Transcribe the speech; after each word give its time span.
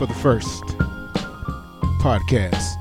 for 0.00 0.06
the 0.06 0.14
first 0.14 0.64
podcast. 2.00 2.78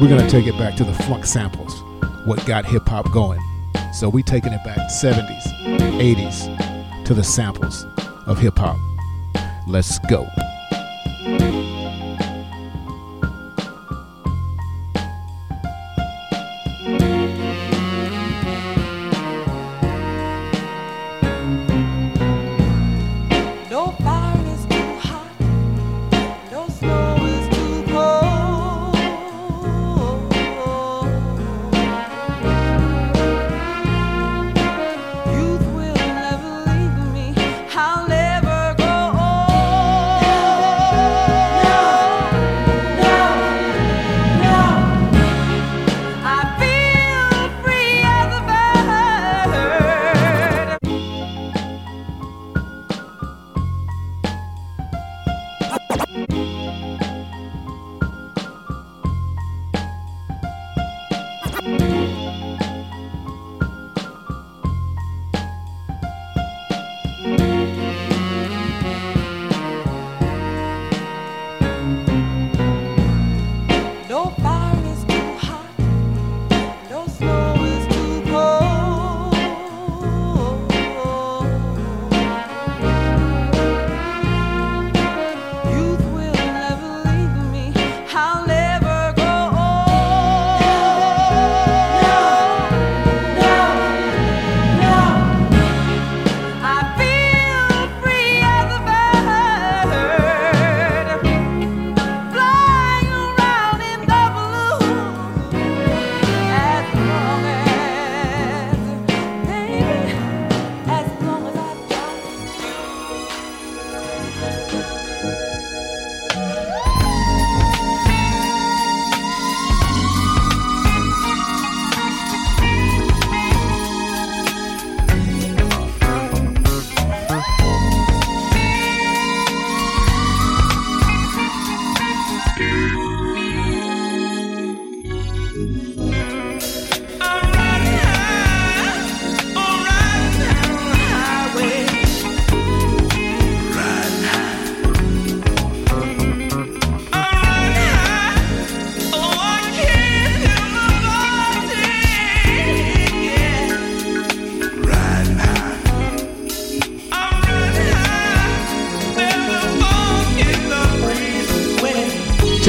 We're 0.00 0.08
going 0.08 0.20
to 0.20 0.28
take 0.28 0.48
it 0.48 0.58
back 0.58 0.74
to 0.74 0.82
the 0.82 0.92
funk 1.04 1.24
samples, 1.24 1.84
what 2.26 2.44
got 2.46 2.64
hip 2.64 2.88
hop 2.88 3.12
going. 3.12 3.40
So 3.94 4.08
we 4.08 4.24
taking 4.24 4.52
it 4.52 4.64
back 4.64 4.90
70s, 4.90 5.44
80s 6.00 7.04
to 7.04 7.14
the 7.14 7.22
samples 7.22 7.84
of 8.26 8.40
hip 8.40 8.58
hop. 8.58 8.76
Let's 9.68 10.00
go. 10.00 10.26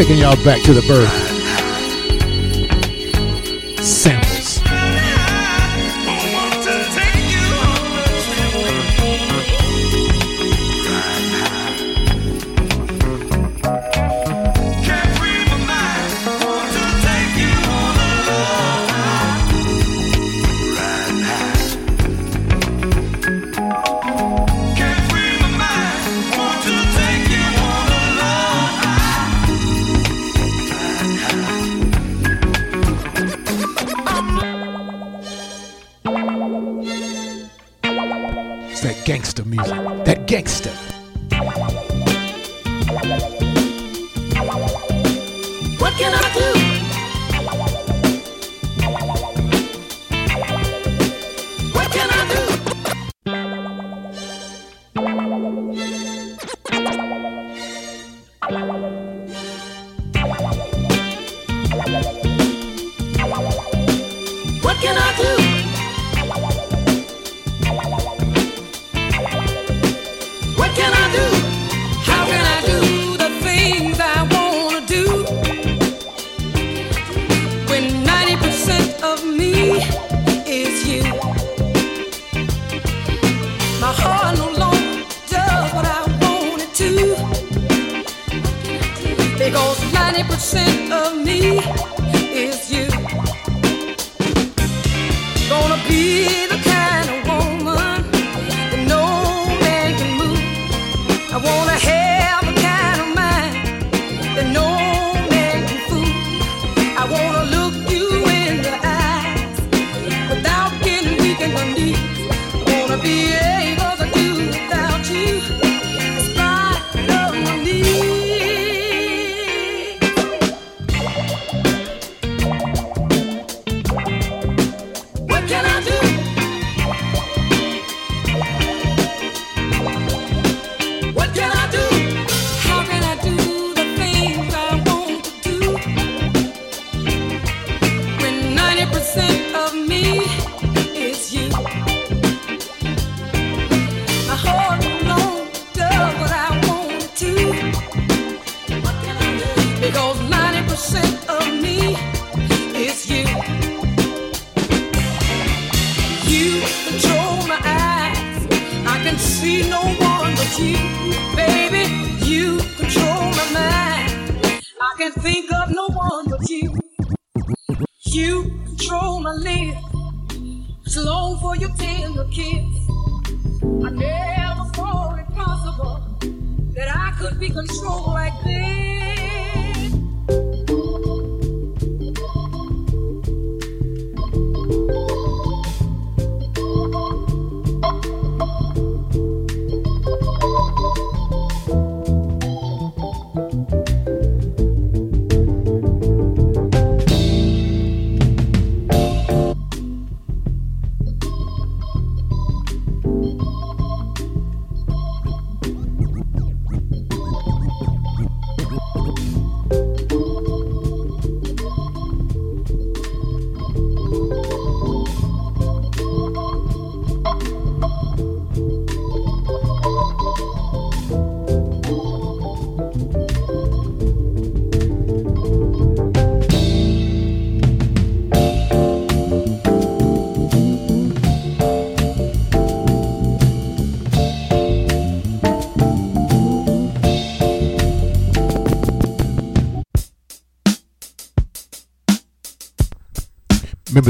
taking 0.04 0.18
y'all 0.18 0.36
back 0.44 0.62
to 0.62 0.74
the 0.74 0.82
birth. 0.82 1.33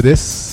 this. 0.04 0.43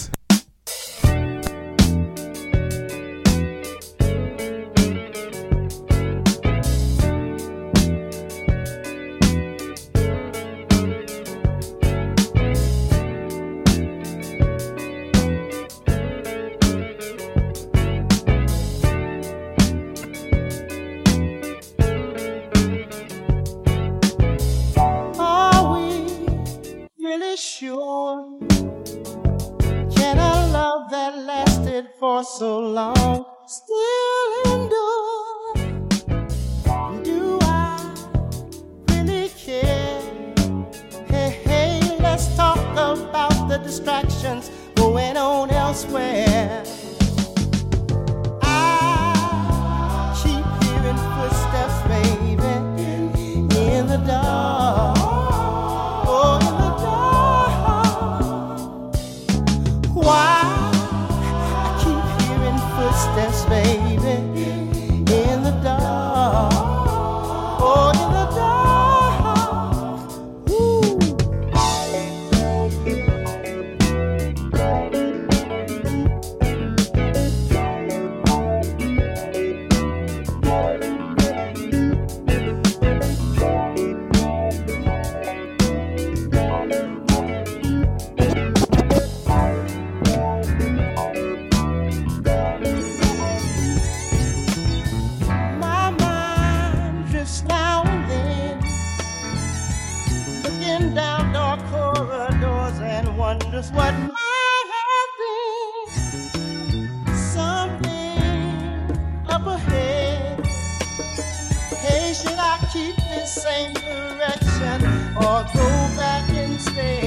the 113.10 113.26
same 113.26 113.74
direction 113.74 114.84
or 115.18 115.46
go 115.54 115.70
back 115.98 116.30
instead. 116.30 117.06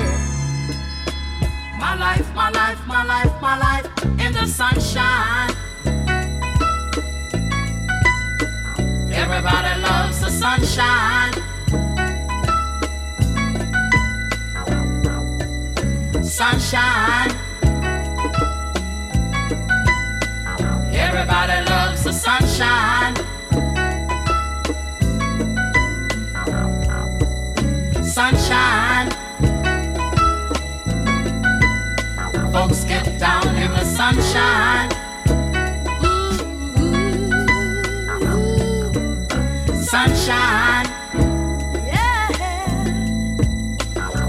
My 1.79 1.95
life, 1.97 2.35
my 2.35 2.51
life, 2.51 2.87
my 2.87 3.05
life, 3.05 3.33
my 3.41 3.59
life 3.59 3.87
in 4.19 4.33
the 4.33 4.47
sunshine. 4.47 5.51
Everybody 9.13 9.81
loves 9.81 10.21
the 10.21 10.31
sunshine. 10.31 11.33
Sunshine. 16.25 17.31
Everybody 20.93 21.71
loves 21.71 22.05
the 22.05 22.13
sunshine. 22.13 23.24
sunshine. 28.15 29.11
Folks 32.53 32.85
get 32.85 33.19
down 33.19 33.57
in 33.57 33.73
the 33.73 33.85
sunshine. 33.85 34.89
Ooh. 36.05 36.37
Sunshine. 39.83 40.87
Yeah. 41.89 42.29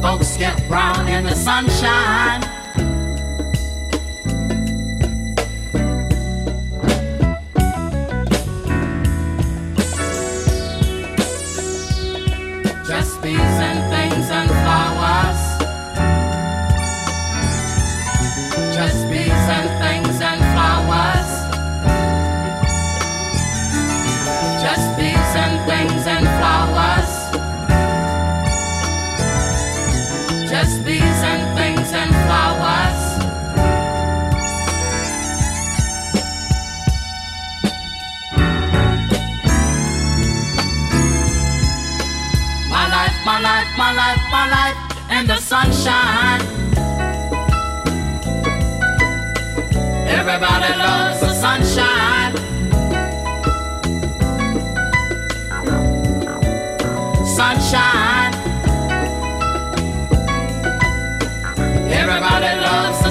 Folks 0.01 0.36
get 0.36 0.68
brown 0.68 1.08
in 1.08 1.25
the 1.25 1.36
sunshine. 1.36 2.45
Everybody 50.36 50.77
loves 50.77 51.22
the 51.22 51.34
sunshine. 51.34 52.36
Sunshine. 57.25 58.34
Everybody 61.89 62.60
loves 62.60 63.04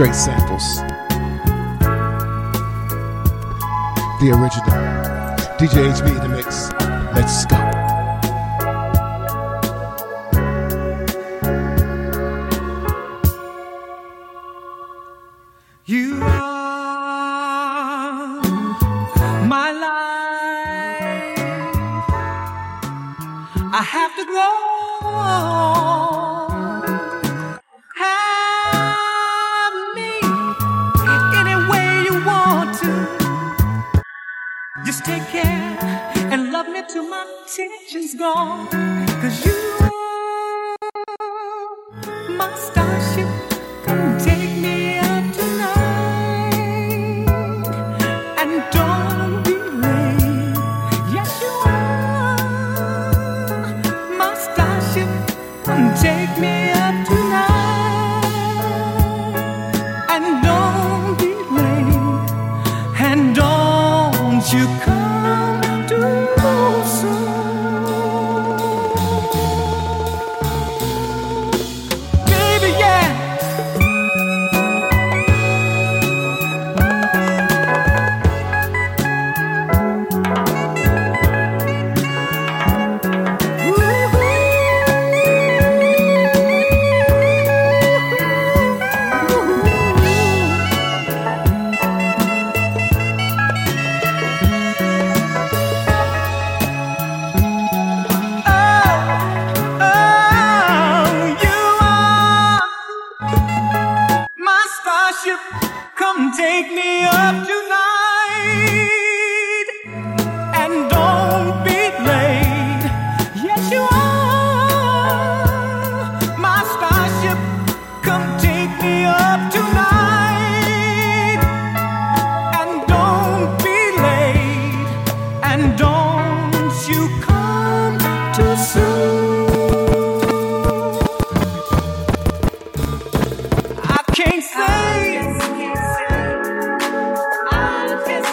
straight 0.00 0.14
samples. 0.14 0.76
The 4.22 4.30
original. 4.32 4.80
DJ 5.58 5.92
HB 5.92 6.08
in 6.08 6.22
the 6.22 6.36
mix. 6.36 6.72
Let's 7.14 7.44
go. 7.44 7.79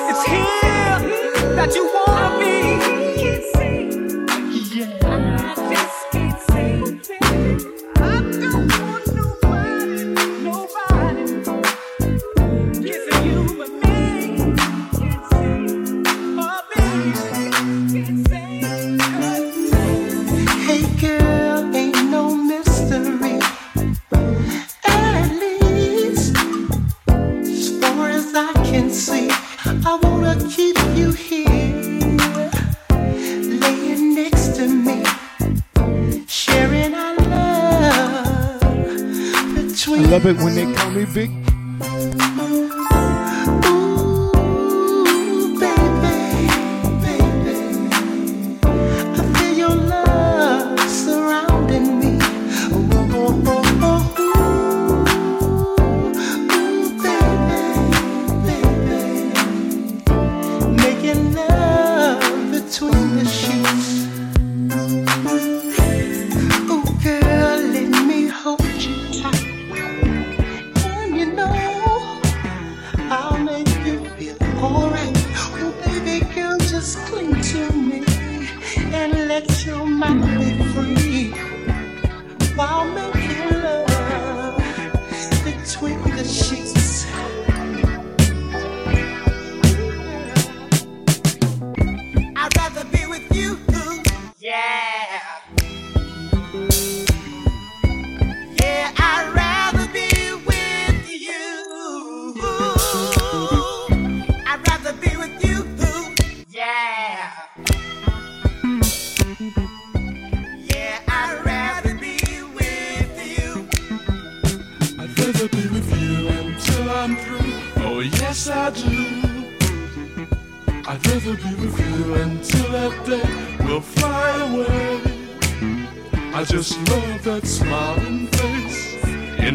It's 0.10 0.26
here 0.28 1.56
that 1.56 1.72
you 1.76 1.86
want. 1.86 2.27
Love 40.18 40.26
it 40.26 40.38
when 40.38 40.56
they 40.56 40.74
call 40.74 40.90
me 40.90 41.06
Big 41.06 41.47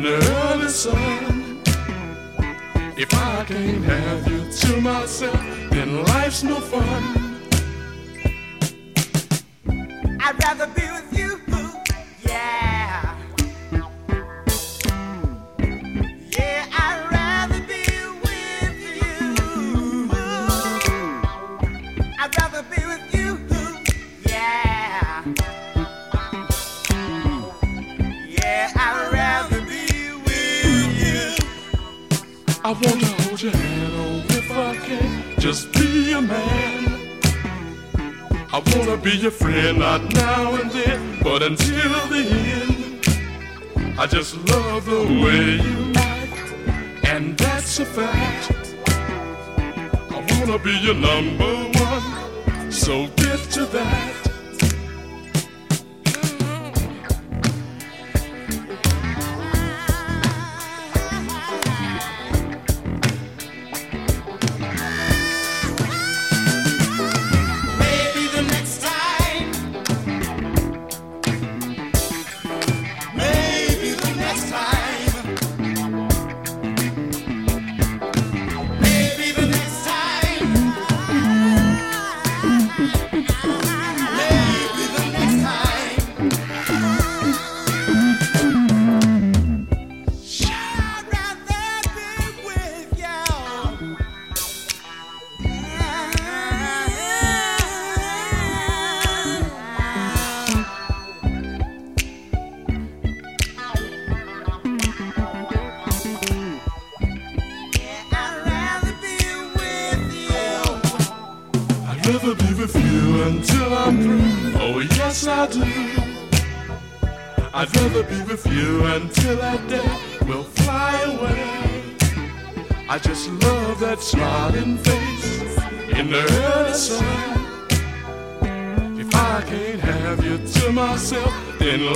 the 0.02 0.16
early 0.50 0.68
sun. 0.68 1.62
If 2.96 3.14
I 3.14 3.44
can't 3.44 3.84
have 3.84 4.28
you 4.28 4.50
to 4.50 4.80
myself, 4.80 5.40
then 5.70 6.02
life's 6.04 6.42
no 6.42 6.56
fun. 6.60 7.02
I'd 10.20 10.42
rather 10.42 10.66
be 10.66 10.82
with 10.90 11.11
Just 35.52 35.70
be 35.74 36.12
a 36.12 36.22
man. 36.22 37.20
I 38.54 38.62
wanna 38.72 38.96
be 38.96 39.10
your 39.10 39.30
friend, 39.30 39.80
not 39.80 40.00
now 40.14 40.54
and 40.54 40.70
then, 40.70 41.18
but 41.22 41.42
until 41.42 41.92
the 42.08 42.22
end. 42.56 43.98
I 43.98 44.06
just 44.06 44.34
love 44.48 44.86
the 44.86 45.04
way 45.22 45.60
you 45.66 45.92
act, 45.94 47.04
and 47.04 47.36
that's 47.36 47.80
a 47.80 47.84
fact. 47.84 48.50
I 50.16 50.20
wanna 50.30 50.58
be 50.58 50.72
your 50.86 50.94
number 50.94 51.54
one, 51.84 52.72
so 52.72 53.08
get 53.08 53.38
to 53.50 53.66
that. 53.76 54.01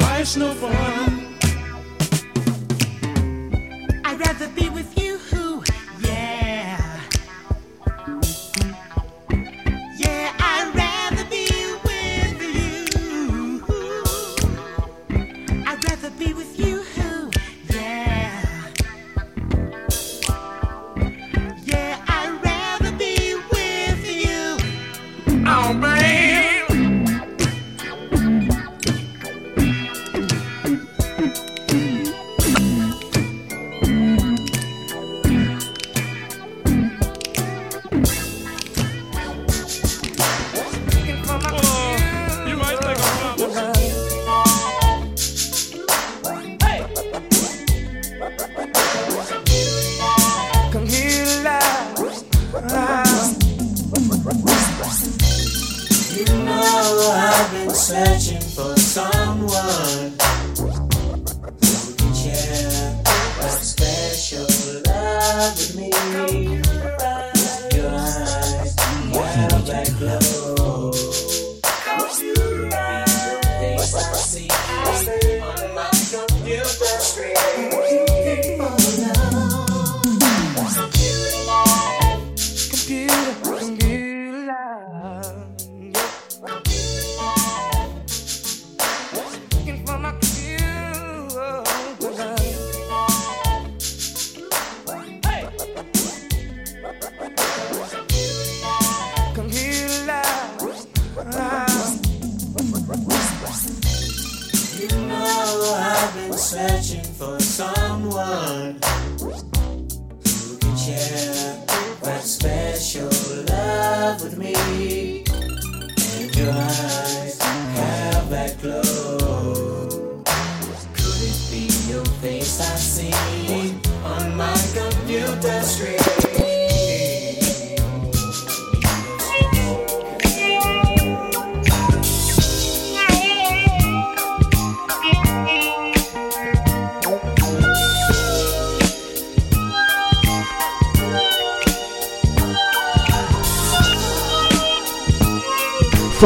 life's 0.06 0.36
no 0.36 0.54
fun. 0.54 1.25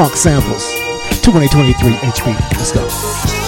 funk 0.00 0.16
samples. 0.16 0.72
2023 1.20 1.92
HP. 1.92 2.56
Let's 2.56 2.72
go. 2.72 3.39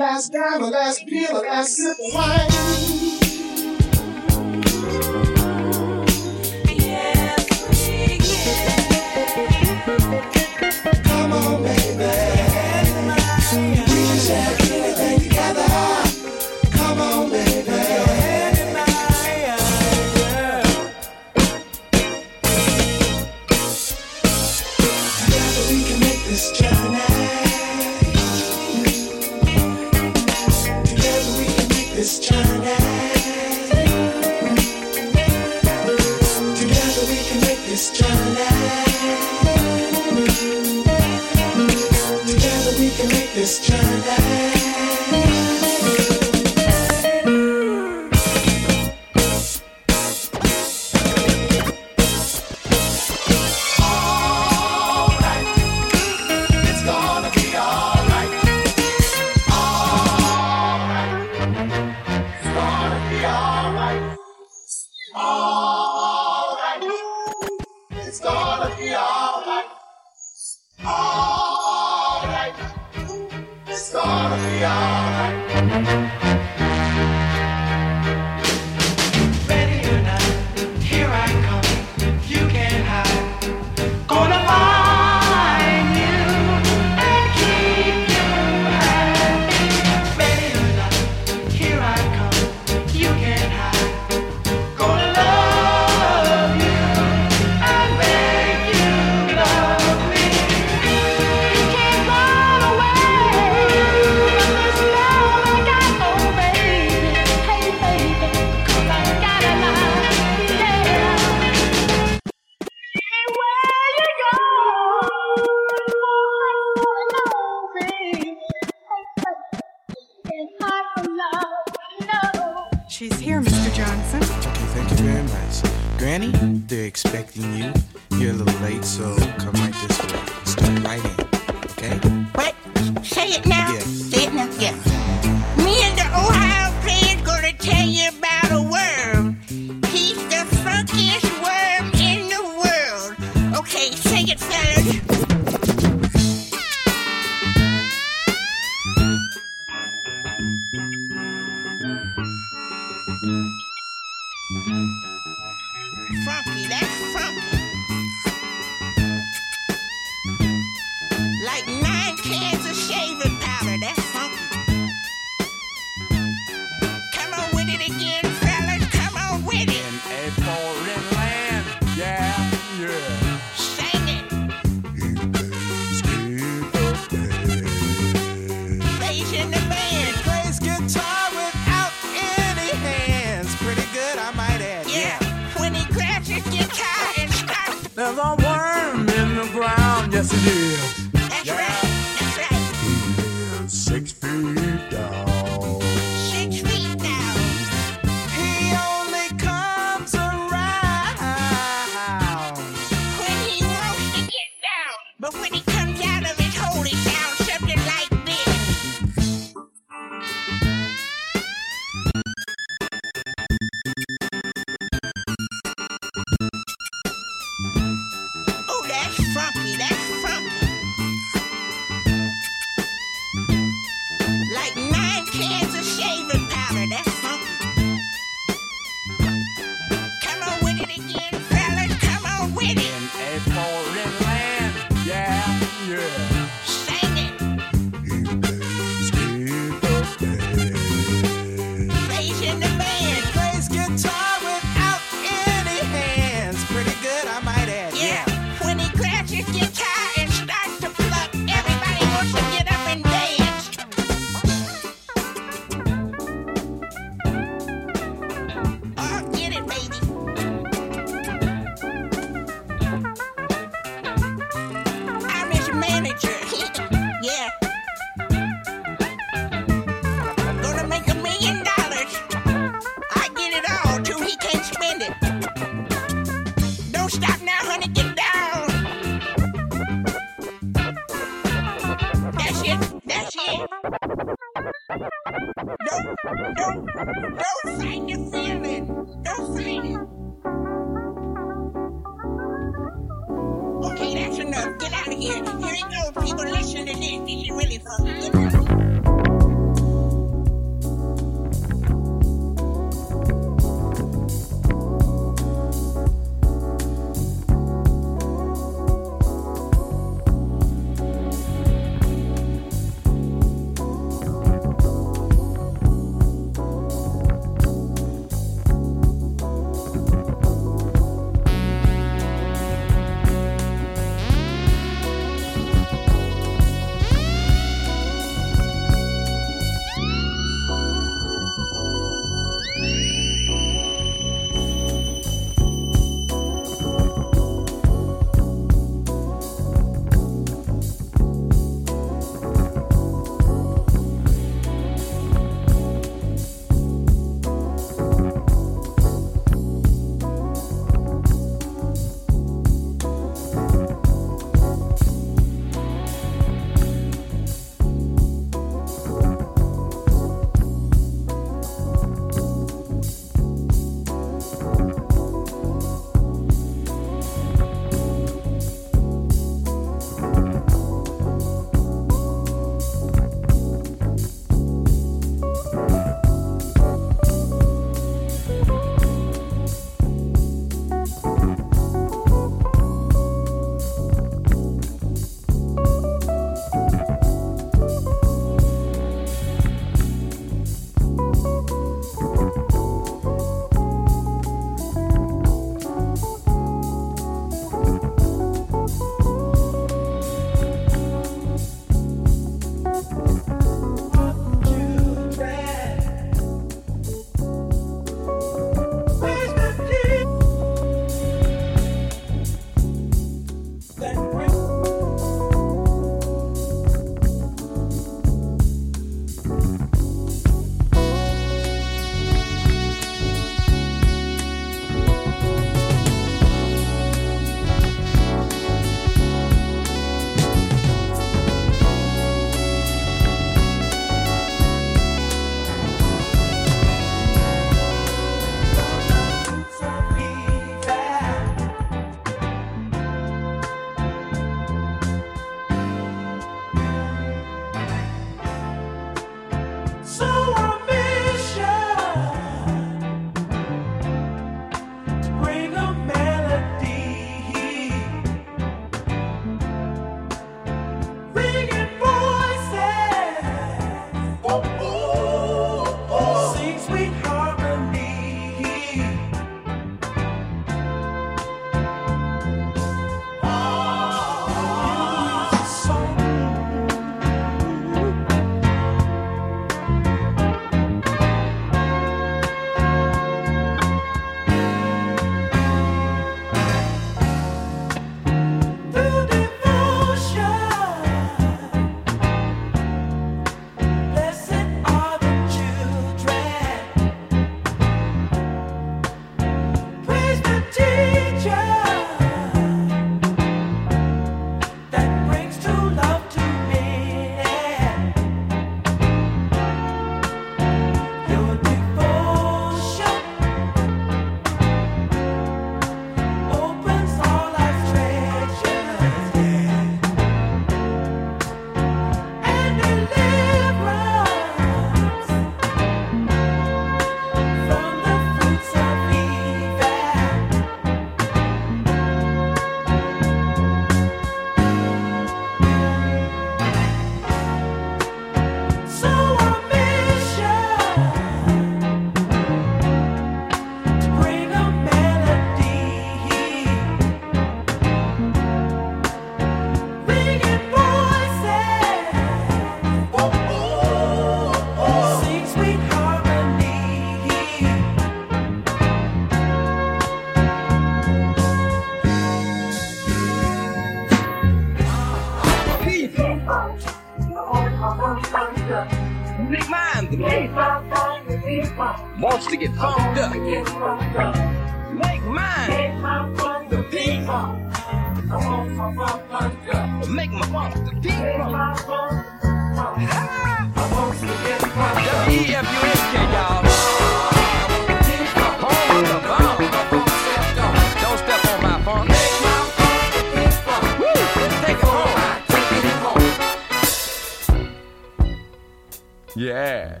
Yeah. 599.54 600.00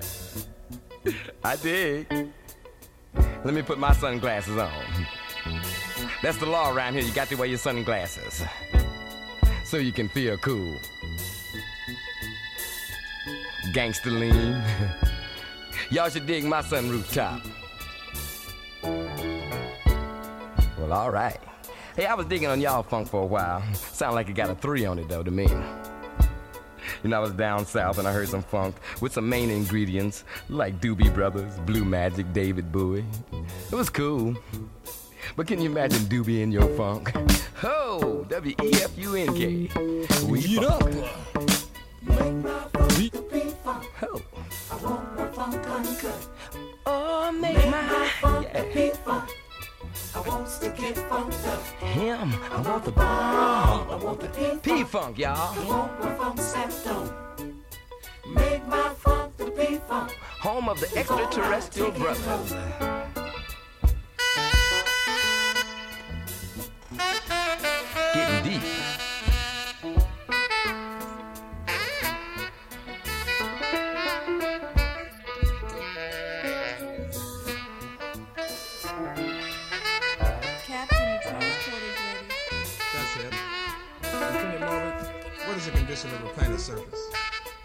I 1.44 1.54
dig. 1.54 2.08
Let 3.44 3.54
me 3.54 3.62
put 3.62 3.78
my 3.78 3.92
sunglasses 3.92 4.58
on. 4.58 5.06
That's 6.24 6.38
the 6.38 6.46
law 6.46 6.74
around 6.74 6.94
here. 6.94 7.04
You 7.04 7.12
got 7.12 7.28
to 7.28 7.36
wear 7.36 7.46
your 7.46 7.58
sunglasses 7.58 8.42
so 9.64 9.76
you 9.76 9.92
can 9.92 10.08
feel 10.08 10.36
cool. 10.38 10.76
Gangster 13.72 14.10
lean. 14.10 14.60
Y'all 15.88 16.08
should 16.08 16.26
dig 16.26 16.44
my 16.44 16.60
sunroof 16.60 17.14
top. 17.14 17.40
Well, 20.76 20.92
all 20.92 21.12
right. 21.12 21.38
Hey, 21.94 22.06
I 22.06 22.14
was 22.14 22.26
digging 22.26 22.48
on 22.48 22.60
y'all 22.60 22.82
funk 22.82 23.06
for 23.06 23.22
a 23.22 23.26
while. 23.26 23.62
Sound 23.74 24.16
like 24.16 24.28
it 24.28 24.32
got 24.32 24.50
a 24.50 24.56
three 24.56 24.84
on 24.84 24.98
it 24.98 25.08
though 25.08 25.22
to 25.22 25.30
me. 25.30 25.46
You 27.04 27.10
know, 27.10 27.18
I 27.18 27.20
was 27.20 27.32
down 27.32 27.66
south 27.66 27.98
and 27.98 28.08
I 28.08 28.12
heard 28.12 28.28
some 28.28 28.42
funk 28.42 28.76
with 29.02 29.12
some 29.12 29.28
main 29.28 29.50
ingredients 29.50 30.24
like 30.48 30.80
Doobie 30.80 31.12
Brothers, 31.12 31.58
Blue 31.66 31.84
Magic, 31.84 32.32
David 32.32 32.72
Bowie. 32.72 33.04
It 33.70 33.74
was 33.74 33.90
cool. 33.90 34.34
But 35.36 35.46
can 35.46 35.60
you 35.60 35.70
imagine 35.70 36.00
Doobie 36.04 36.40
in 36.40 36.50
your 36.50 36.66
funk? 36.76 37.12
Ho! 37.56 38.24
W 38.30 38.54
E 38.62 38.70
F 38.82 38.96
U 38.96 39.16
N 39.16 39.34
K. 39.34 39.68
We 40.26 40.40
Get 40.40 40.64
funk. 40.64 40.82
up. 43.66 43.84
Ho! 44.00 44.22
Oh, 44.22 44.22
I 44.70 44.76
want 44.76 45.16
my 45.18 45.28
funk 45.28 45.68
uncut. 45.68 46.28
Oh, 46.86 47.32
make 47.32 47.56
my 47.68 48.10
yeah. 48.42 49.34
I 50.16 50.20
want 50.20 50.48
to 50.60 50.68
get 50.70 50.96
funked 50.96 51.44
up. 51.46 51.60
Him, 51.82 52.32
I 52.52 52.60
want 52.60 52.84
the 52.84 52.92
ball. 52.92 53.90
I 53.90 53.96
want 53.96 54.20
the 54.20 54.28
P 54.28 54.58
P 54.62 54.84
funk, 54.84 55.18
y'all. 55.18 55.36
I 55.36 55.64
want 55.66 56.00
my 56.00 56.14
funk 56.14 56.40
stepped. 56.40 57.44
Make 58.32 58.64
my 58.68 58.90
funk 58.90 59.36
the 59.36 59.50
P 59.50 59.80
funk. 59.88 60.12
Home 60.40 60.68
of 60.68 60.78
the 60.78 60.96
extraterrestrial 60.96 61.90
brothers. 61.90 62.54
Getting 68.14 68.44
deep. 68.44 68.93
What 86.04 86.12
is 86.12 86.20
of 86.20 86.28
the 86.28 86.34
planet's 86.34 86.64
surface? 86.64 87.10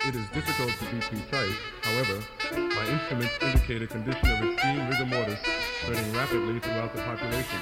It 0.08 0.15
is 0.15 0.25
difficult 0.30 0.71
to 0.80 0.86
be 0.95 1.02
precise. 1.02 1.58
However, 1.82 2.23
my 2.54 2.86
instruments 2.88 3.34
indicate 3.41 3.82
a 3.82 3.88
condition 3.88 4.32
of 4.32 4.54
extreme 4.54 4.88
rigor 4.88 5.06
mortis 5.08 5.39
spreading 5.82 6.13
rapidly 6.13 6.60
throughout 6.62 6.95
the 6.95 7.02
population. 7.02 7.60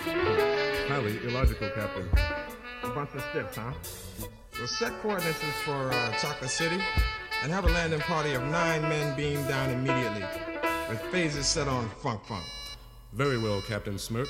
Highly 0.87 1.17
illogical, 1.25 1.71
Captain. 1.71 2.07
A 2.83 2.89
bunch 2.89 3.09
of 3.15 3.21
steps, 3.31 3.57
huh? 3.57 3.73
Well, 4.59 4.67
set 4.67 4.93
coordinates 5.01 5.39
for 5.65 5.91
uh, 5.91 6.11
Chocolate 6.19 6.51
City 6.51 6.79
and 7.41 7.51
have 7.51 7.65
a 7.65 7.69
landing 7.69 8.01
party 8.01 8.33
of 8.33 8.43
nine 8.43 8.83
men 8.83 9.17
beam 9.17 9.43
down 9.47 9.71
immediately 9.71 10.21
with 10.89 11.01
phasers 11.11 11.45
set 11.45 11.67
on 11.67 11.89
Funk 12.03 12.23
Funk. 12.25 12.45
Very 13.13 13.39
well, 13.39 13.63
Captain 13.63 13.97
Smirk. 13.97 14.29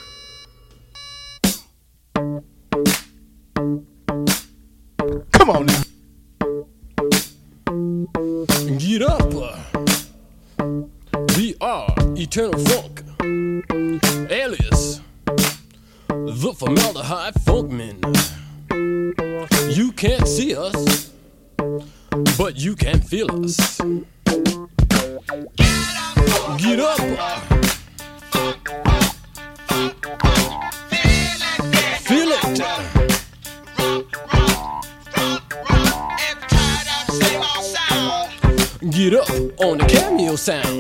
Come 5.34 5.50
on 5.50 5.66
now. 5.66 5.82
Get 7.78 9.04
up. 9.04 9.34
We 11.38 11.56
are 11.62 11.94
Eternal 12.16 12.60
Funk. 12.66 13.04
Alias. 14.32 15.02
The 16.08 16.54
Formaldehyde 16.58 17.36
Funkmen. 17.46 18.02
You 19.78 19.92
can't 19.92 20.28
see 20.28 20.56
us, 20.56 21.12
but 22.36 22.58
you 22.58 22.76
can 22.76 23.00
feel 23.00 23.46
us. 23.46 23.80
Sound. 40.48 40.77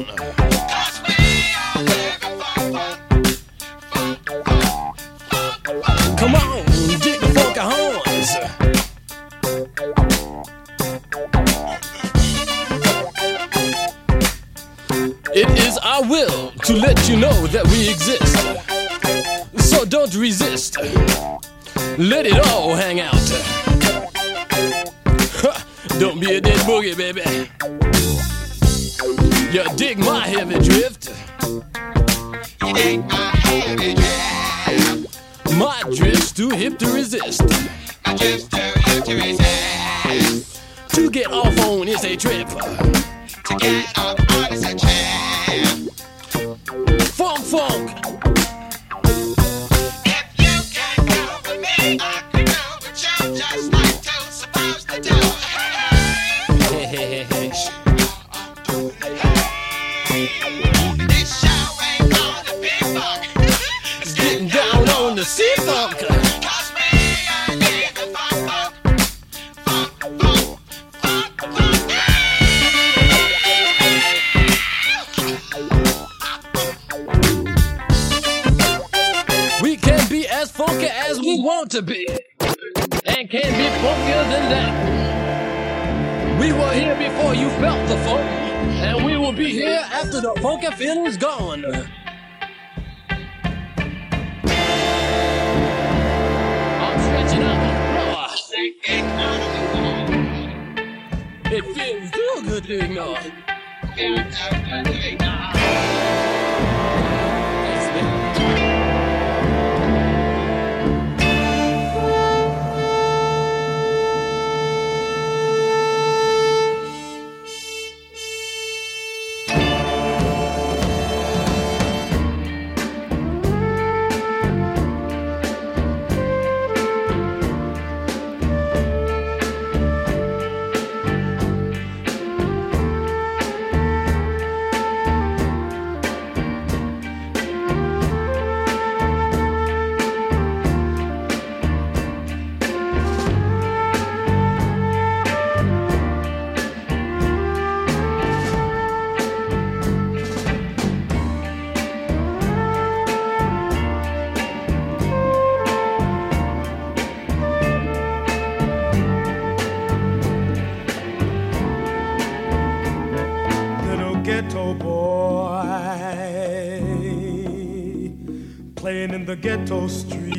Ghetto 169.67 169.87
street. 169.87 170.37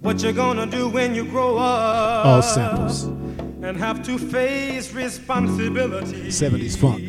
What 0.00 0.22
you 0.22 0.32
gonna 0.32 0.66
do 0.66 0.88
when 0.88 1.14
you 1.14 1.24
grow 1.24 1.56
up? 1.56 2.26
All 2.26 2.42
samples. 2.42 3.04
And 3.62 3.76
have 3.76 4.04
to 4.04 4.18
face 4.18 4.92
responsibility. 4.92 6.28
70s 6.28 6.76
funk. 6.76 7.01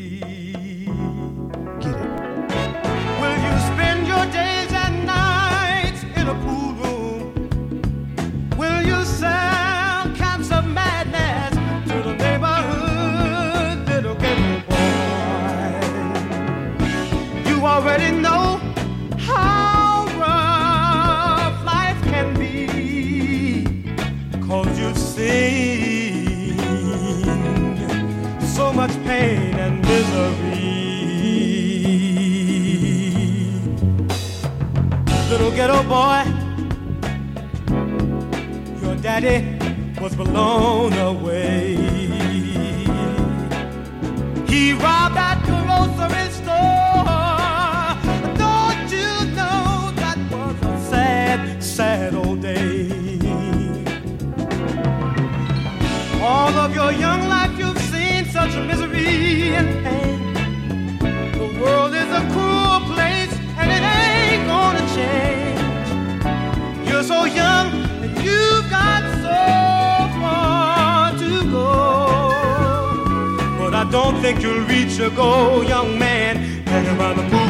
All 56.26 56.56
of 56.58 56.74
your 56.74 56.94
young 56.94 57.28
life 57.28 57.52
you've 57.60 57.78
seen 57.92 58.24
such 58.24 58.56
misery 58.56 59.56
and 59.56 59.68
pain. 59.84 60.34
The 61.34 61.60
world 61.60 61.94
is 61.94 62.10
a 62.20 62.22
cruel 62.32 62.80
place 62.96 63.34
and 63.60 63.70
it 63.70 63.84
ain't 63.84 64.48
gonna 64.48 64.86
change. 64.96 65.60
You're 66.88 67.04
so 67.04 67.26
young 67.26 67.68
and 68.04 68.16
you've 68.24 68.70
got 68.70 69.04
so 69.28 69.42
far 70.22 71.12
to 71.24 71.32
go. 71.52 71.68
But 73.60 73.74
I 73.74 73.84
don't 73.92 74.22
think 74.22 74.42
you'll 74.42 74.66
reach 74.66 74.98
your 74.98 75.10
goal, 75.10 75.66
young 75.66 76.00
man. 76.00 76.38
Hang 76.68 76.88
around 76.98 77.18
the 77.18 77.24
boom 77.24 77.43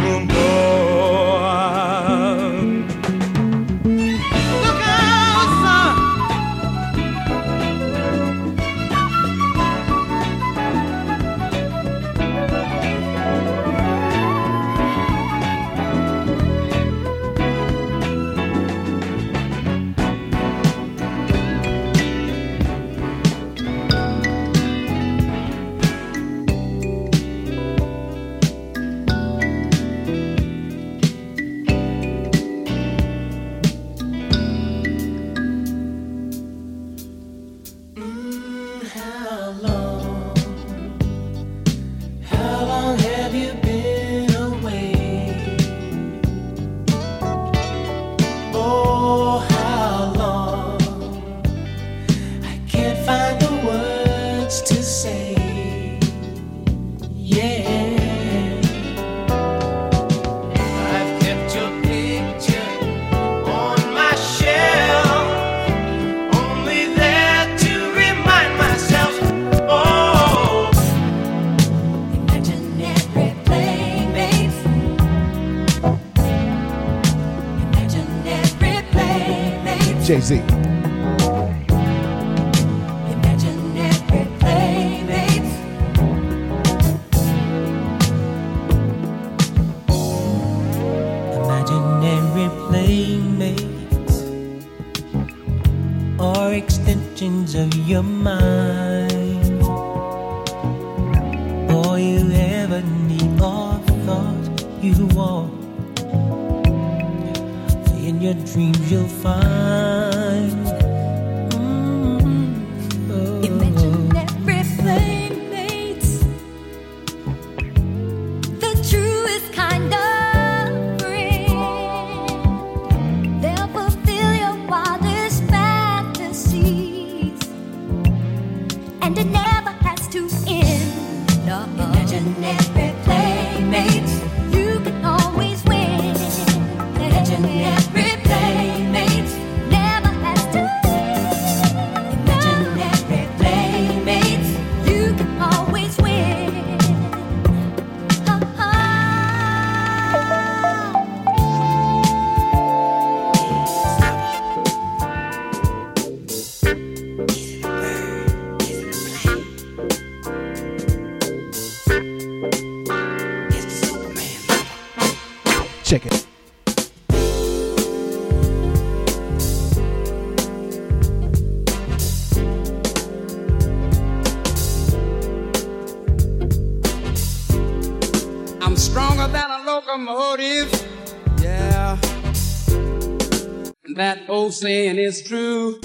saying 184.53 184.97
is 184.97 185.21
true. 185.23 185.79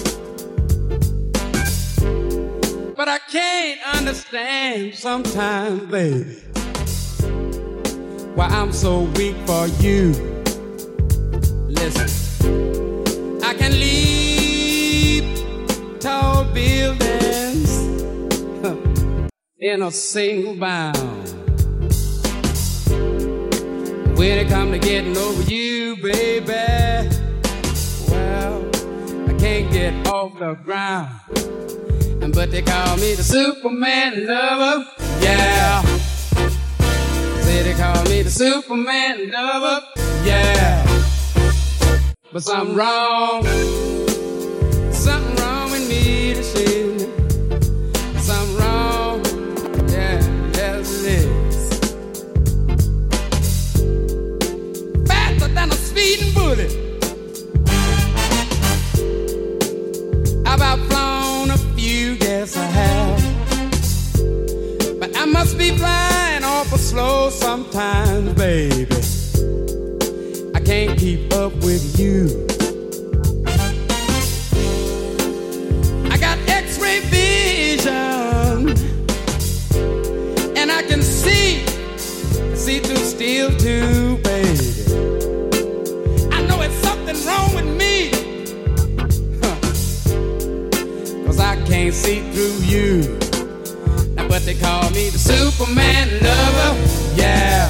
But 2.94 3.08
I 3.08 3.18
can't 3.30 3.80
understand 3.96 4.94
sometimes, 4.94 5.82
baby, 5.90 6.42
why 8.34 8.46
I'm 8.46 8.72
so 8.72 9.02
weak 9.16 9.36
for 9.46 9.66
you. 9.80 10.12
Listen, 11.68 12.08
I 13.42 13.54
can 13.54 13.72
leap 13.72 15.24
tall 16.00 16.44
buildings, 16.52 17.70
in 19.58 19.82
a 19.82 19.90
single 19.90 20.56
bound. 20.56 20.96
When 24.18 24.38
it 24.38 24.48
come 24.48 24.72
to 24.72 24.78
getting 24.78 25.16
over 25.16 25.42
you, 25.42 25.67
the 30.38 30.54
ground. 30.54 31.10
And 32.22 32.32
But 32.34 32.50
they 32.50 32.62
call 32.62 32.96
me 32.96 33.14
the 33.14 33.22
Superman 33.22 34.26
lover, 34.26 34.86
yeah. 35.20 35.82
Say 37.42 37.62
they 37.62 37.74
call 37.74 38.04
me 38.04 38.22
the 38.22 38.30
Superman 38.30 39.30
lover, 39.30 39.84
yeah. 40.24 40.86
But 42.32 42.42
something 42.42 42.76
wrong, 42.76 43.44
be 65.58 65.76
flying 65.76 66.44
awful 66.44 66.78
slow 66.78 67.30
sometimes, 67.30 68.32
baby. 68.34 68.86
I 70.54 70.60
can't 70.60 70.96
keep 70.96 71.32
up 71.34 71.52
with 71.56 71.98
you. 71.98 72.46
I 76.10 76.16
got 76.16 76.38
X-ray 76.48 77.00
vision, 77.10 78.68
and 80.56 80.70
I 80.70 80.82
can 80.82 81.02
see, 81.02 81.66
see 82.54 82.78
through 82.78 82.96
steel 82.96 83.50
too, 83.56 84.18
baby. 84.18 84.58
I 86.30 86.40
know 86.46 86.62
it's 86.62 86.78
something 86.86 87.16
wrong 87.26 87.52
with 87.56 87.68
me, 87.76 88.10
huh. 89.42 89.56
cause 91.26 91.40
I 91.40 91.56
can't 91.66 91.94
see 91.94 92.20
through 92.30 92.58
you. 92.64 93.18
Now, 94.14 94.28
but 94.28 94.42
they 94.42 94.54
call 94.54 94.88
me 94.90 95.10
Superman 95.28 96.08
lover, 96.22 96.72
yeah. 97.14 97.68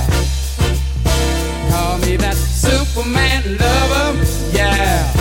Call 1.71 1.99
me 1.99 2.15
that 2.17 2.37
Superman 2.37 3.59
lover, 3.59 4.25
yeah. 4.53 5.13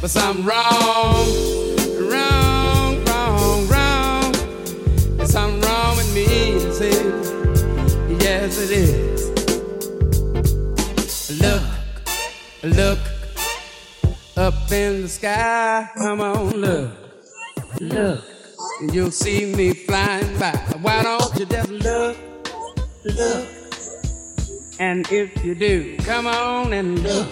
But 0.00 0.10
something 0.10 0.44
wrong, 0.44 1.28
wrong, 2.10 3.04
wrong, 3.04 3.68
wrong. 3.68 4.32
There's 5.16 5.30
something 5.30 5.60
wrong 5.60 5.96
with 5.96 6.12
me, 6.12 6.24
is 6.66 6.80
it? 6.80 8.20
Yes, 8.20 8.58
it 8.58 8.70
is. 8.72 9.30
Look, 11.40 11.62
look 12.64 12.98
up 14.36 14.72
in 14.72 15.02
the 15.02 15.08
sky. 15.08 15.88
Come 15.96 16.20
on, 16.22 16.56
look, 16.56 16.90
look. 17.80 18.27
And 18.80 18.94
you'll 18.94 19.10
see 19.10 19.52
me 19.54 19.74
flying 19.74 20.38
by. 20.38 20.52
Why 20.80 21.02
don't 21.02 21.36
you 21.36 21.46
just 21.46 21.68
look, 21.68 22.16
look? 23.04 23.48
And 24.78 25.10
if 25.10 25.44
you 25.44 25.56
do, 25.56 25.96
come 25.98 26.28
on 26.28 26.72
and 26.72 27.02
look, 27.02 27.28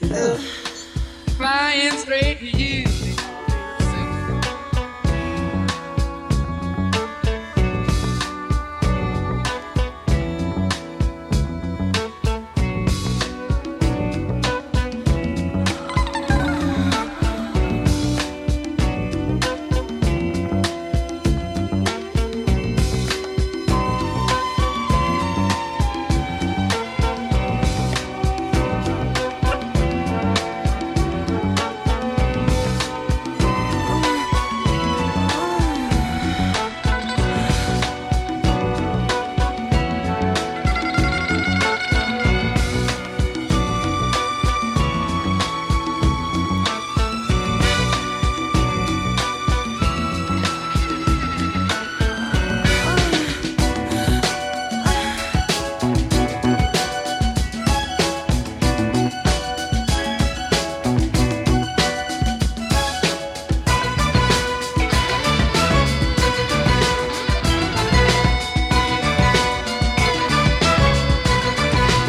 look. 0.00 0.40
Flying 1.36 1.92
straight 1.92 2.38
to 2.38 2.46
you. 2.46 2.85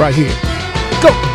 Right 0.08 0.16
here. 0.16 1.02
Go. 1.02 1.27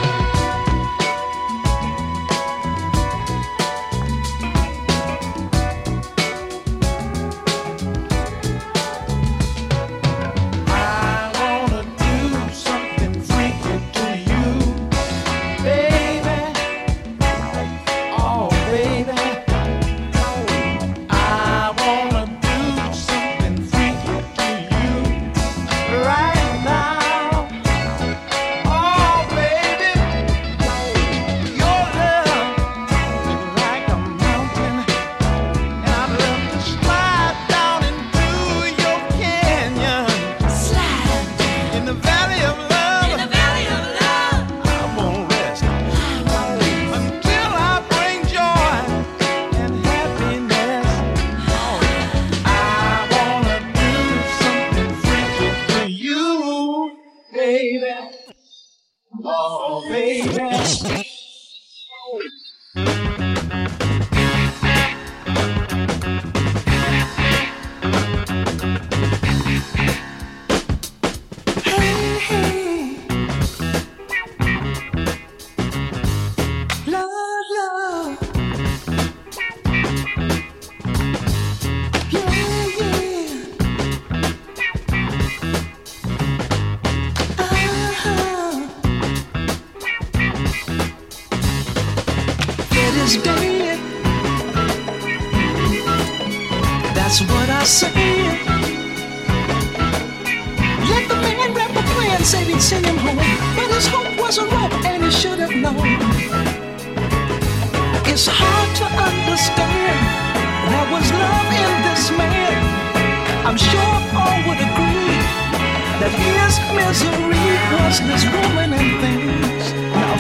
Misery 116.75 117.47
was 117.73 117.99
his 117.99 118.25
woman 118.35 118.73
and 118.73 118.91
things. 119.03 119.73
Now 119.73 120.15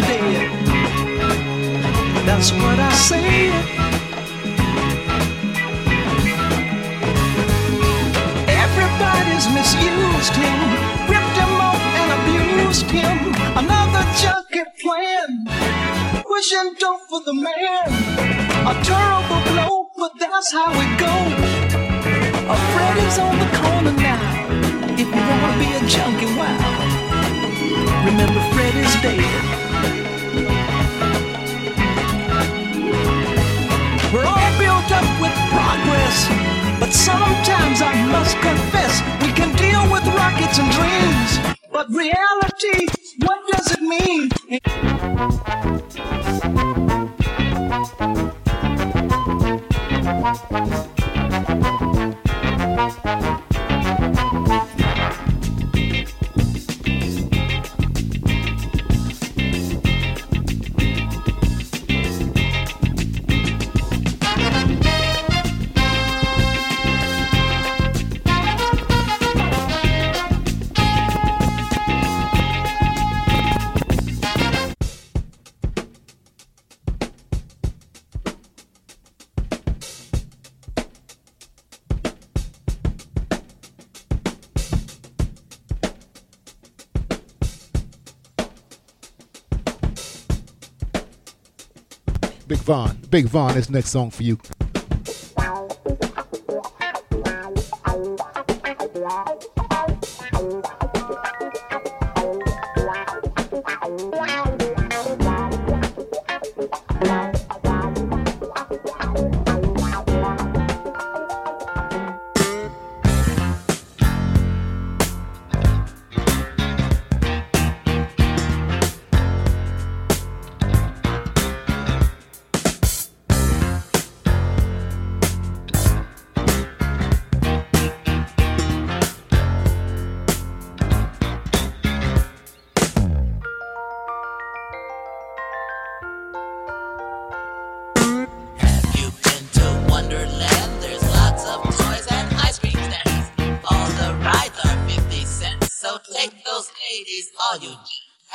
dead. 0.00 0.50
That's 2.26 2.50
what 2.52 2.78
I 2.78 2.92
say. 2.92 3.50
Everybody's 8.64 9.46
misused 9.58 10.36
him, 10.44 10.58
ripped 11.10 11.36
him 11.42 11.52
off 11.68 11.82
and 12.00 12.10
abused 12.18 12.90
him. 12.90 13.18
Another 13.62 14.04
junkie 14.20 14.66
plan, 14.80 15.30
dope 16.78 17.02
for 17.08 17.20
the 17.20 17.34
man. 17.34 17.88
A 18.70 18.74
terrible 18.84 19.42
blow, 19.50 19.90
but 19.96 20.12
that's 20.18 20.52
how 20.52 20.70
it 20.72 20.98
goes. 20.98 21.52
On 23.12 23.38
the 23.38 23.58
corner 23.58 24.01
wanna 25.82 25.88
be 25.88 25.88
a 25.88 25.88
junkie, 25.88 26.26
wow. 26.36 28.04
Remember 28.04 28.40
Freddie's 28.52 28.94
dead. 29.02 29.18
We're 34.12 34.24
all 34.24 34.58
built 34.58 34.92
up 34.92 35.20
with 35.20 35.34
progress, 35.50 36.28
but 36.78 36.92
sometimes 36.92 37.82
I 37.82 37.94
must 38.10 38.36
confess 38.38 39.02
we 39.22 39.32
can 39.32 39.54
deal 39.56 39.82
with 39.90 40.06
rockets 40.14 40.58
and 40.58 40.70
dreams. 40.72 41.38
But 41.70 41.88
reality, 41.90 42.86
what 43.24 43.40
does 43.50 43.72
it 43.72 43.82
mean? 43.82 44.28
Big 50.52 51.01
Von. 92.72 92.96
Big 93.10 93.28
Von, 93.28 93.52
this 93.52 93.68
next 93.68 93.90
song 93.90 94.10
for 94.10 94.22
you. 94.22 94.38
you 94.48 94.61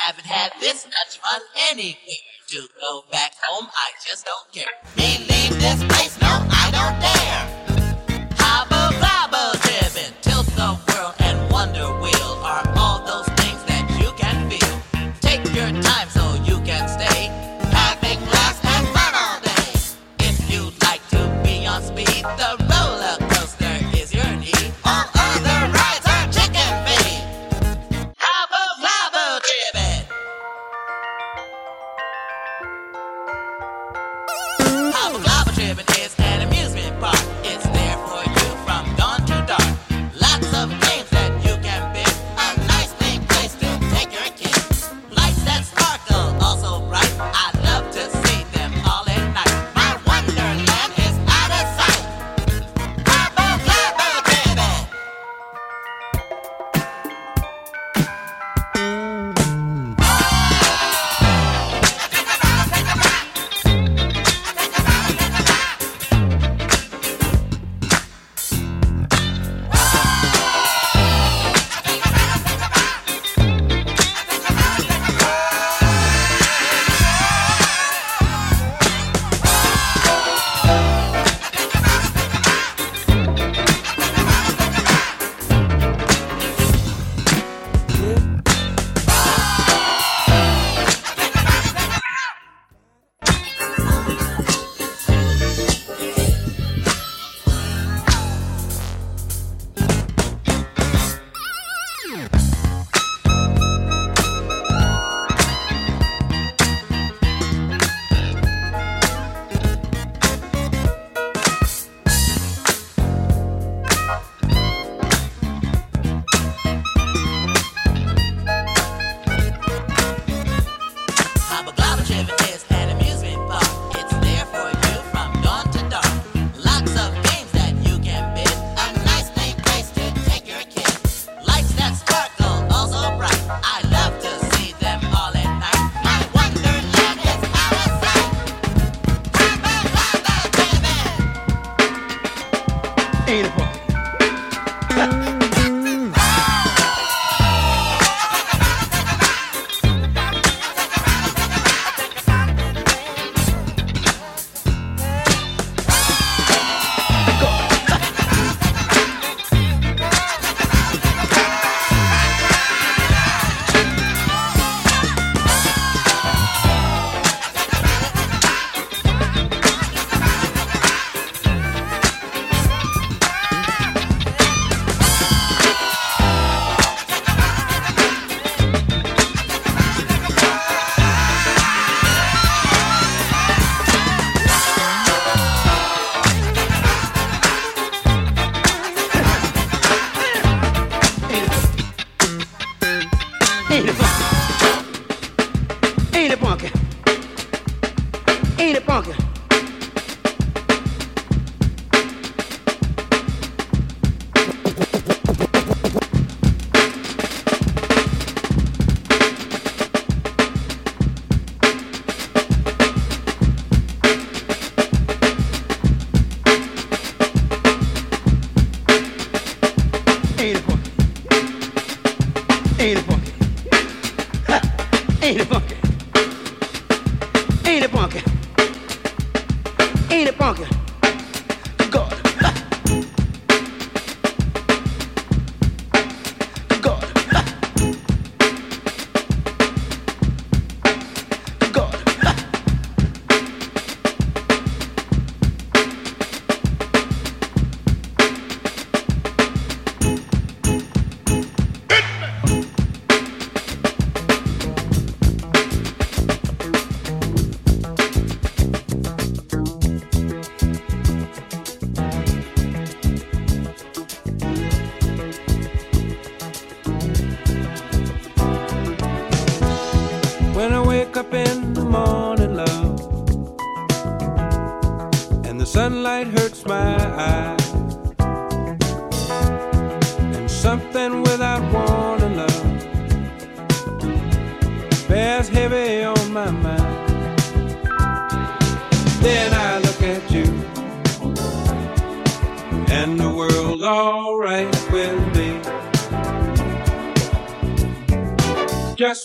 I 0.08 0.12
haven't 0.12 0.26
had 0.26 0.54
this 0.62 0.86
much 0.86 1.20
fun 1.20 1.42
anywhere. 1.70 1.98
To 2.52 2.66
go 2.80 3.04
back 3.12 3.34
home, 3.44 3.68
I 3.68 3.92
just 4.08 4.26
don't 4.26 4.54
care. 4.54 4.72
Me 4.96 5.18
leave 5.28 5.60
this 5.60 5.84
place, 5.84 6.18
no, 6.22 6.48
I 6.50 6.70
don't 6.72 7.02
dare. 7.02 7.17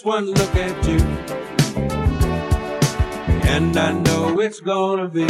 Just 0.03 0.07
one 0.16 0.26
look 0.26 0.57
at 0.57 0.88
you, 0.88 0.98
and 3.48 3.76
I 3.76 3.92
know 3.92 4.40
it's 4.40 4.59
gonna 4.59 5.07
be 5.07 5.28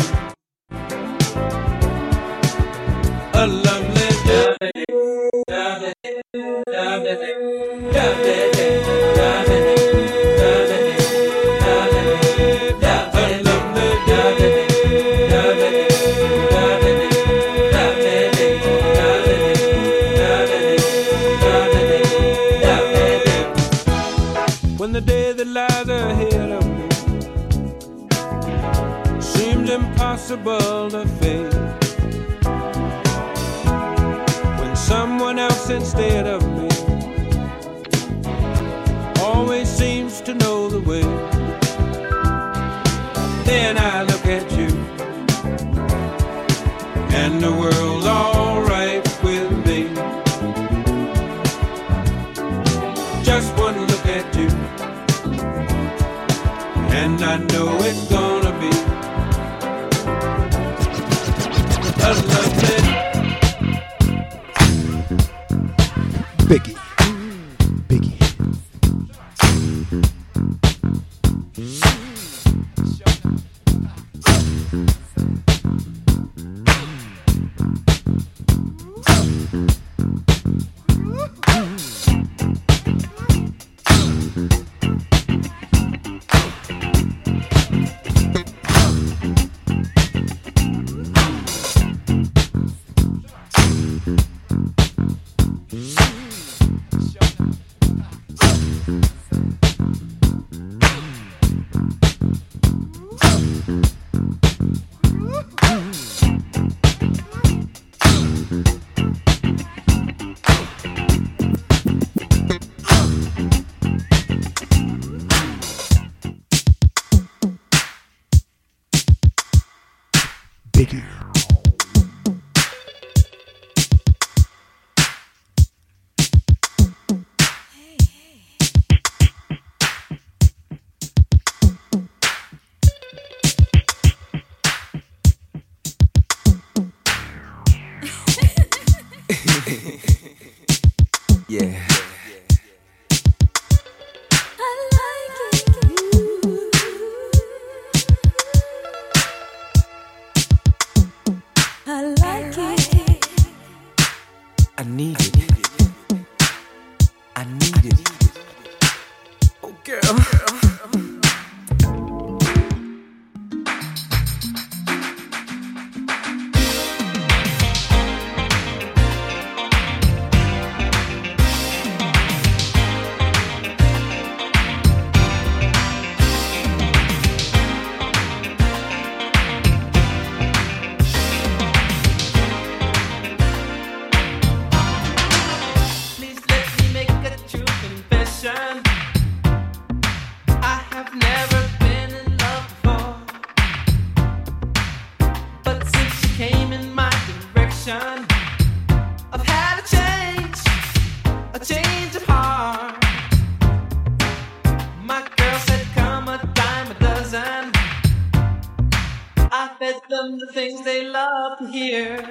them 210.23 210.39
the 210.39 210.47
things 210.53 210.85
they 210.85 211.09
love 211.09 211.59
to 211.59 211.67
hear. 211.67 212.23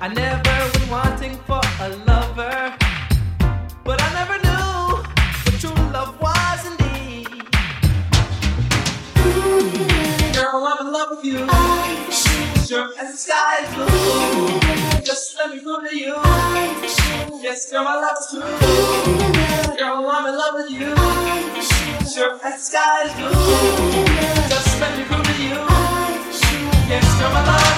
I 0.00 0.08
never 0.08 0.56
was 0.72 0.90
wanting 0.90 1.36
for 1.48 1.60
a 1.80 1.88
lover, 2.08 2.74
but 3.84 4.00
I 4.00 4.08
never 4.18 4.36
knew 4.46 4.70
what 5.44 5.54
true 5.60 5.76
love 5.96 6.12
was 6.24 6.60
indeed. 6.70 7.28
Ooh, 9.26 10.32
Girl, 10.36 10.64
I'm 10.70 10.86
in 10.86 10.92
love 10.92 11.10
with 11.12 11.24
you. 11.24 11.40
Sure 12.68 12.88
as 13.00 13.08
the 13.12 13.18
sky 13.26 13.52
is 13.64 13.70
blue. 13.74 15.04
Just 15.04 15.36
let 15.36 15.50
me 15.50 15.60
prove 15.60 15.88
to 15.88 15.96
you. 15.96 16.14
Yes, 17.42 17.70
girl, 17.70 17.84
my 17.84 17.96
love 17.96 18.16
is 18.20 18.26
true. 18.30 19.76
Girl, 19.76 20.08
I'm 20.08 20.26
in 20.30 20.36
love 20.42 20.54
with 20.54 20.70
you. 20.70 20.94
Sure 22.08 22.40
as 22.42 22.54
the 22.54 22.64
sky 22.70 23.04
is 23.04 23.12
blue. 23.18 24.53
Yes, 26.94 27.18
girl, 27.18 27.32
my 27.32 27.44
love 27.44 27.73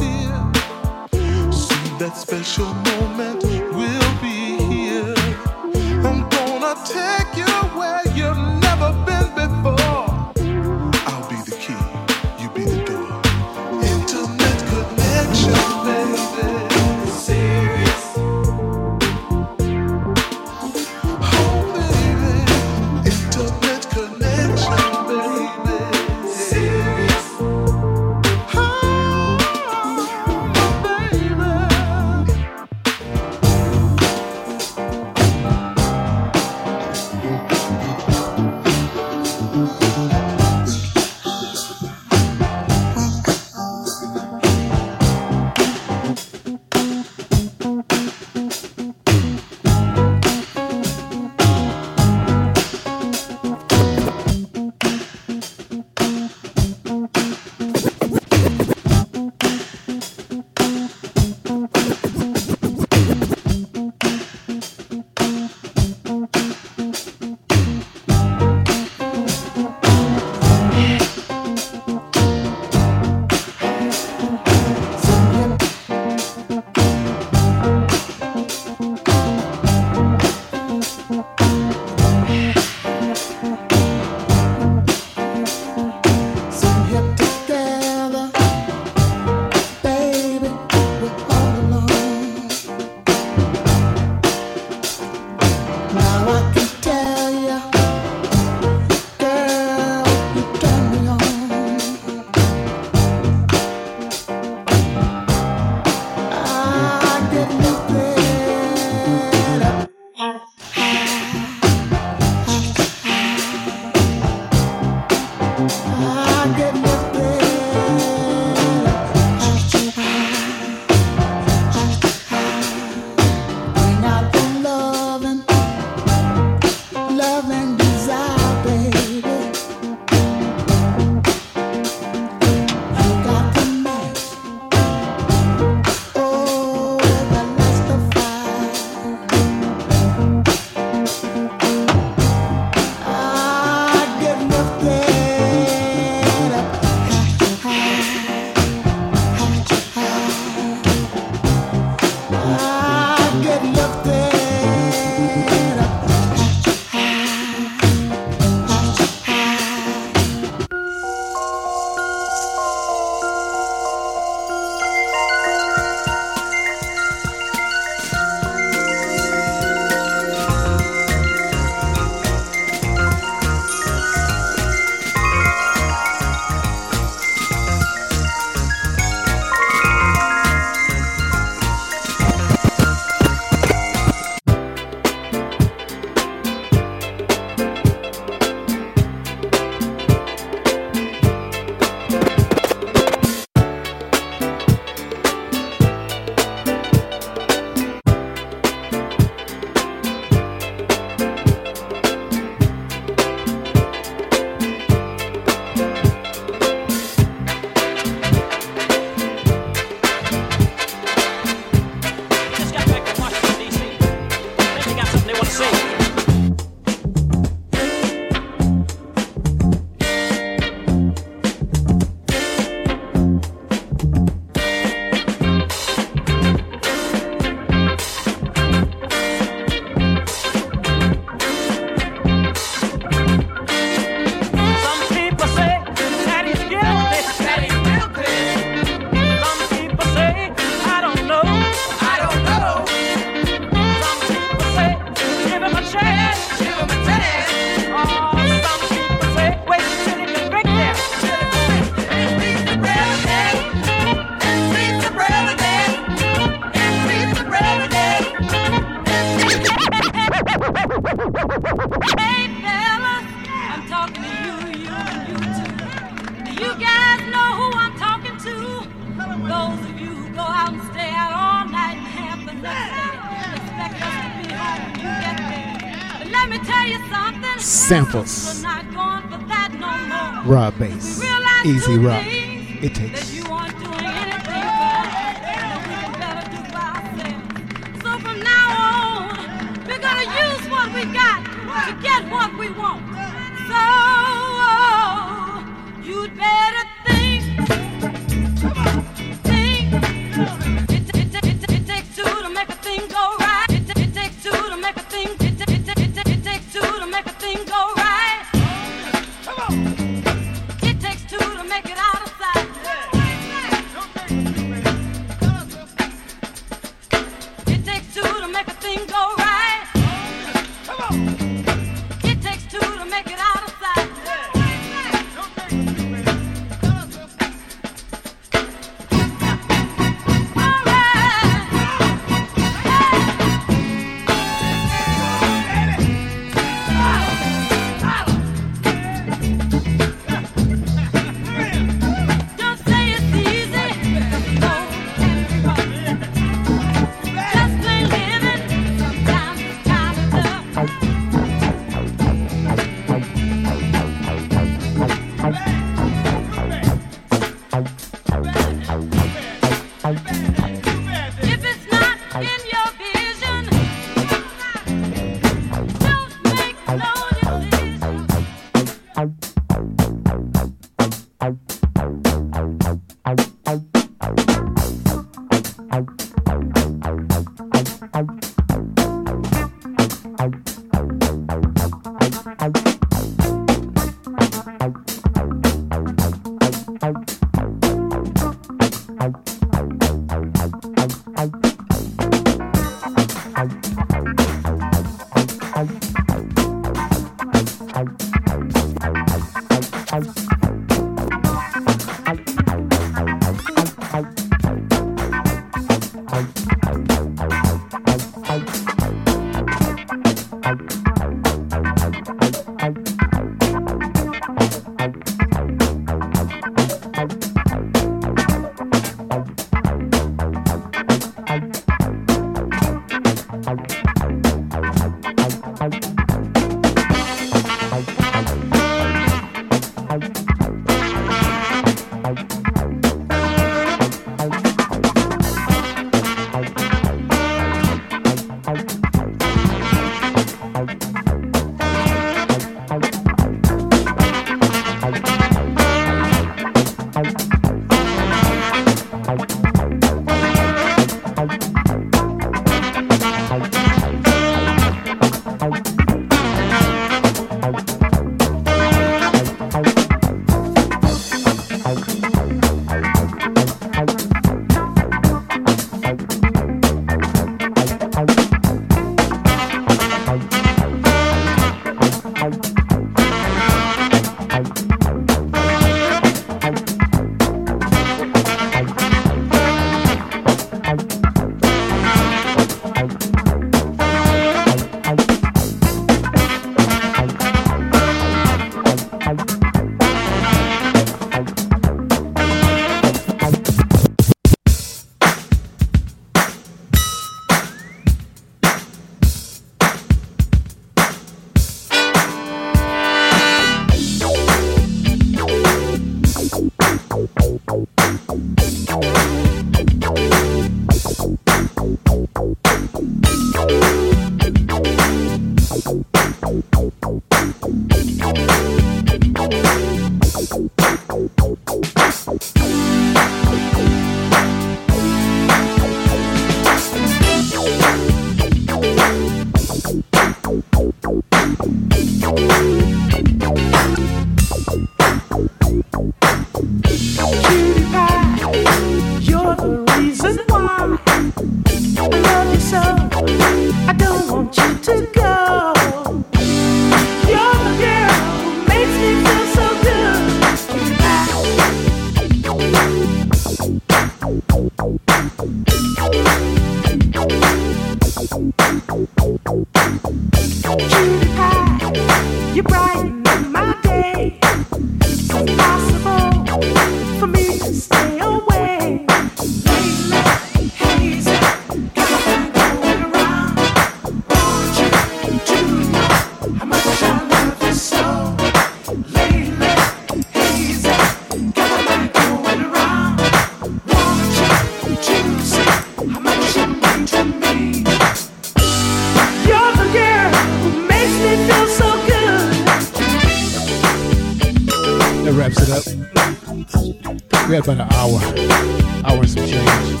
We 597.52 597.56
had 597.56 597.68
about 597.68 597.86
an 597.86 597.92
hour, 597.92 599.12
hour 599.12 599.20
and 599.20 599.30
some 599.30 599.46
change. 599.46 600.00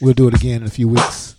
We'll 0.00 0.14
do 0.14 0.26
it 0.26 0.32
again 0.32 0.62
in 0.62 0.68
a 0.68 0.70
few 0.70 0.88
weeks. 0.88 1.29